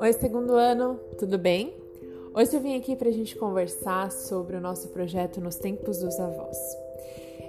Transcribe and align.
Oi, 0.00 0.12
segundo 0.12 0.54
ano, 0.54 1.00
tudo 1.18 1.36
bem? 1.38 1.74
Hoje 2.32 2.54
eu 2.54 2.60
vim 2.60 2.76
aqui 2.76 2.94
para 2.94 3.08
a 3.08 3.12
gente 3.12 3.34
conversar 3.34 4.12
sobre 4.12 4.56
o 4.56 4.60
nosso 4.60 4.88
projeto 4.90 5.40
Nos 5.40 5.56
Tempos 5.56 5.98
dos 5.98 6.20
Avós. 6.20 6.56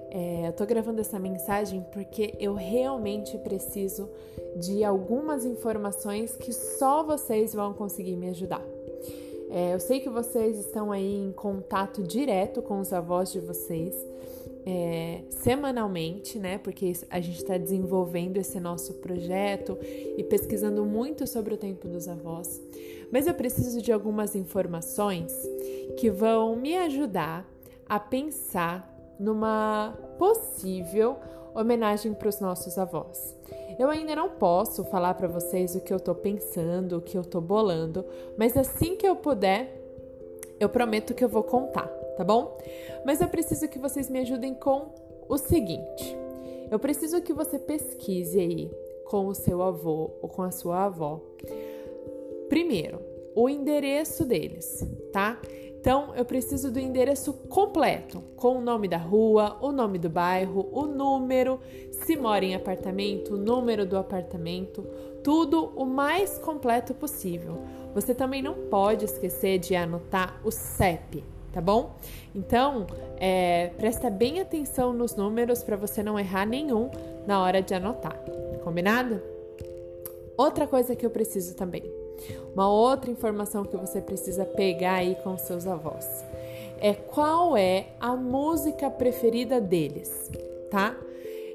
É, 0.09 0.47
eu 0.47 0.53
tô 0.53 0.65
gravando 0.65 1.01
essa 1.01 1.19
mensagem 1.19 1.85
porque 1.93 2.33
eu 2.39 2.55
realmente 2.55 3.37
preciso 3.37 4.09
de 4.55 4.83
algumas 4.83 5.45
informações 5.45 6.35
que 6.35 6.51
só 6.51 7.03
vocês 7.03 7.53
vão 7.53 7.71
conseguir 7.73 8.15
me 8.15 8.29
ajudar. 8.29 8.65
É, 9.51 9.75
eu 9.75 9.79
sei 9.79 9.99
que 9.99 10.09
vocês 10.09 10.57
estão 10.57 10.91
aí 10.91 11.15
em 11.15 11.31
contato 11.31 12.01
direto 12.01 12.63
com 12.63 12.79
os 12.79 12.91
avós 12.91 13.31
de 13.31 13.39
vocês 13.39 13.93
é, 14.65 15.21
semanalmente, 15.29 16.39
né? 16.39 16.57
Porque 16.57 16.93
a 17.09 17.19
gente 17.19 17.37
está 17.37 17.57
desenvolvendo 17.57 18.37
esse 18.37 18.59
nosso 18.59 18.93
projeto 18.95 19.77
e 20.17 20.23
pesquisando 20.23 20.85
muito 20.85 21.27
sobre 21.27 21.53
o 21.53 21.57
tempo 21.57 21.87
dos 21.87 22.07
avós. 22.07 22.61
Mas 23.11 23.27
eu 23.27 23.33
preciso 23.33 23.81
de 23.81 23.91
algumas 23.91 24.35
informações 24.35 25.33
que 25.97 26.09
vão 26.09 26.55
me 26.55 26.75
ajudar 26.77 27.47
a 27.87 27.99
pensar 27.99 28.89
numa 29.19 29.97
possível 30.17 31.17
homenagem 31.53 32.13
para 32.13 32.29
os 32.29 32.39
nossos 32.39 32.77
avós. 32.77 33.35
Eu 33.77 33.89
ainda 33.89 34.15
não 34.15 34.29
posso 34.29 34.83
falar 34.85 35.13
para 35.13 35.27
vocês 35.27 35.75
o 35.75 35.81
que 35.81 35.93
eu 35.93 35.97
estou 35.97 36.15
pensando, 36.15 36.97
o 36.97 37.01
que 37.01 37.17
eu 37.17 37.21
estou 37.21 37.41
bolando, 37.41 38.05
mas 38.37 38.57
assim 38.57 38.95
que 38.95 39.07
eu 39.07 39.15
puder, 39.15 39.79
eu 40.59 40.69
prometo 40.69 41.13
que 41.13 41.23
eu 41.23 41.29
vou 41.29 41.43
contar 41.43 42.02
tá 42.17 42.23
bom? 42.23 42.57
Mas 43.05 43.21
eu 43.21 43.27
preciso 43.27 43.67
que 43.67 43.79
vocês 43.79 44.09
me 44.09 44.19
ajudem 44.19 44.53
com 44.53 44.93
o 45.27 45.37
seguinte: 45.37 46.17
eu 46.69 46.79
preciso 46.79 47.21
que 47.21 47.33
você 47.33 47.59
pesquise 47.59 48.39
aí 48.39 48.71
com 49.05 49.27
o 49.27 49.35
seu 49.35 49.61
avô 49.61 50.11
ou 50.21 50.29
com 50.29 50.41
a 50.41 50.51
sua 50.51 50.85
avó. 50.85 51.21
Primeiro, 52.49 52.99
o 53.35 53.49
endereço 53.49 54.25
deles, 54.25 54.87
tá? 55.11 55.39
Então, 55.83 56.15
eu 56.15 56.23
preciso 56.23 56.71
do 56.71 56.79
endereço 56.79 57.33
completo, 57.33 58.23
com 58.37 58.57
o 58.57 58.61
nome 58.61 58.87
da 58.87 58.95
rua, 58.97 59.57
o 59.59 59.71
nome 59.71 59.99
do 59.99 60.09
bairro, 60.09 60.69
o 60.71 60.85
número, 60.85 61.59
se 61.91 62.15
mora 62.15 62.45
em 62.45 62.55
apartamento, 62.55 63.33
o 63.33 63.37
número 63.37 63.85
do 63.85 63.97
apartamento, 63.97 64.87
tudo 65.21 65.73
o 65.75 65.85
mais 65.85 66.37
completo 66.39 66.93
possível. 66.93 67.59
Você 67.93 68.15
também 68.15 68.41
não 68.41 68.53
pode 68.69 69.03
esquecer 69.03 69.59
de 69.59 69.75
anotar 69.75 70.39
o 70.43 70.51
CEP, 70.51 71.21
tá 71.53 71.61
bom? 71.61 71.95
Então, 72.35 72.87
é, 73.17 73.69
presta 73.77 74.09
bem 74.09 74.41
atenção 74.41 74.91
nos 74.91 75.15
números 75.15 75.63
para 75.63 75.77
você 75.77 76.01
não 76.01 76.19
errar 76.19 76.45
nenhum 76.45 76.89
na 77.25 77.41
hora 77.41 77.61
de 77.61 77.73
anotar, 77.73 78.17
combinado? 78.63 79.21
Outra 80.35 80.65
coisa 80.65 80.95
que 80.95 81.05
eu 81.05 81.11
preciso 81.11 81.55
também, 81.55 81.83
uma 82.53 82.67
outra 82.67 83.11
informação 83.11 83.63
que 83.63 83.77
você 83.77 84.01
precisa 84.01 84.43
pegar 84.43 84.95
aí 84.95 85.15
com 85.23 85.37
seus 85.37 85.67
avós, 85.67 86.25
é 86.81 86.93
qual 86.93 87.55
é 87.55 87.89
a 87.99 88.15
música 88.15 88.89
preferida 88.89 89.61
deles, 89.61 90.31
tá? 90.71 90.97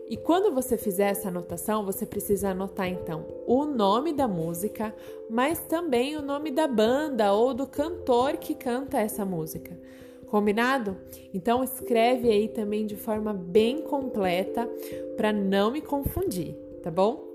E 0.08 0.16
quando 0.16 0.54
você 0.54 0.78
fizer 0.78 1.10
essa 1.10 1.28
anotação, 1.28 1.84
você 1.84 2.06
precisa 2.06 2.50
anotar 2.50 2.88
então 2.88 3.26
o 3.46 3.64
nome 3.66 4.12
da 4.12 4.26
música, 4.26 4.94
mas 5.28 5.58
também 5.58 6.16
o 6.16 6.22
nome 6.22 6.50
da 6.50 6.66
banda 6.66 7.32
ou 7.32 7.52
do 7.52 7.66
cantor 7.66 8.38
que 8.38 8.54
canta 8.54 8.98
essa 8.98 9.24
música. 9.24 9.78
Combinado? 10.26 10.96
Então 11.32 11.62
escreve 11.62 12.30
aí 12.30 12.48
também 12.48 12.86
de 12.86 12.96
forma 12.96 13.32
bem 13.32 13.82
completa 13.82 14.68
para 15.16 15.32
não 15.32 15.70
me 15.70 15.80
confundir, 15.80 16.54
tá 16.82 16.90
bom? 16.90 17.26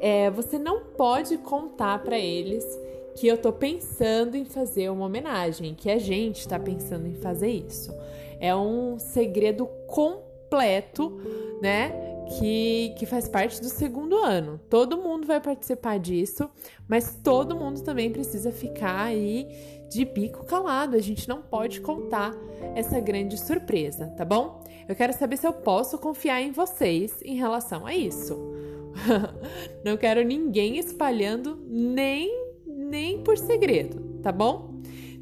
É, 0.00 0.30
você 0.30 0.58
não 0.58 0.80
pode 0.96 1.38
contar 1.38 2.02
para 2.02 2.18
eles 2.18 2.64
que 3.16 3.26
eu 3.26 3.38
tô 3.38 3.52
pensando 3.52 4.36
em 4.36 4.44
fazer 4.44 4.90
uma 4.90 5.06
homenagem, 5.06 5.74
que 5.74 5.90
a 5.90 5.98
gente 5.98 6.40
está 6.40 6.58
pensando 6.58 7.06
em 7.06 7.14
fazer 7.14 7.48
isso. 7.48 7.92
É 8.38 8.54
um 8.54 8.98
segredo 8.98 9.66
completo, 9.86 11.18
né? 11.60 12.05
Que, 12.26 12.94
que 12.98 13.06
faz 13.06 13.28
parte 13.28 13.60
do 13.60 13.68
segundo 13.68 14.16
ano. 14.18 14.60
Todo 14.68 14.96
mundo 14.96 15.26
vai 15.26 15.40
participar 15.40 15.98
disso, 15.98 16.48
mas 16.88 17.18
todo 17.22 17.56
mundo 17.56 17.82
também 17.82 18.10
precisa 18.10 18.50
ficar 18.50 19.04
aí 19.04 19.48
de 19.90 20.04
bico 20.04 20.44
calado. 20.44 20.96
A 20.96 21.00
gente 21.00 21.28
não 21.28 21.42
pode 21.42 21.80
contar 21.80 22.34
essa 22.74 23.00
grande 23.00 23.38
surpresa, 23.38 24.08
tá 24.16 24.24
bom? 24.24 24.64
Eu 24.88 24.94
quero 24.94 25.12
saber 25.12 25.36
se 25.36 25.46
eu 25.46 25.52
posso 25.52 25.98
confiar 25.98 26.40
em 26.40 26.52
vocês 26.52 27.20
em 27.22 27.36
relação 27.36 27.86
a 27.86 27.94
isso. 27.94 28.36
não 29.84 29.96
quero 29.96 30.24
ninguém 30.24 30.78
espalhando 30.78 31.58
nem 31.66 32.46
nem 32.66 33.22
por 33.22 33.36
segredo, 33.36 34.20
tá 34.22 34.30
bom? 34.30 34.75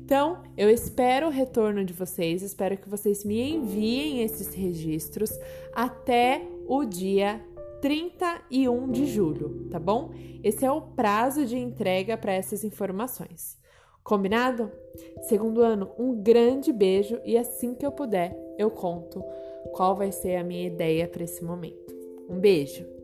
Então, 0.04 0.42
eu 0.54 0.68
espero 0.68 1.28
o 1.28 1.30
retorno 1.30 1.82
de 1.82 1.94
vocês, 1.94 2.42
espero 2.42 2.76
que 2.76 2.90
vocês 2.90 3.24
me 3.24 3.40
enviem 3.40 4.20
esses 4.20 4.52
registros 4.52 5.30
até 5.72 6.42
o 6.66 6.84
dia 6.84 7.42
31 7.80 8.92
de 8.92 9.06
julho, 9.06 9.66
tá 9.70 9.78
bom? 9.78 10.12
Esse 10.42 10.62
é 10.62 10.70
o 10.70 10.82
prazo 10.82 11.46
de 11.46 11.56
entrega 11.56 12.18
para 12.18 12.34
essas 12.34 12.64
informações. 12.64 13.56
Combinado? 14.02 14.70
Segundo 15.22 15.62
ano, 15.62 15.90
um 15.98 16.14
grande 16.22 16.70
beijo 16.70 17.18
e 17.24 17.38
assim 17.38 17.74
que 17.74 17.86
eu 17.86 17.90
puder, 17.90 18.36
eu 18.58 18.70
conto 18.70 19.24
qual 19.72 19.96
vai 19.96 20.12
ser 20.12 20.36
a 20.36 20.44
minha 20.44 20.66
ideia 20.66 21.08
para 21.08 21.24
esse 21.24 21.42
momento. 21.42 21.94
Um 22.28 22.38
beijo! 22.38 23.03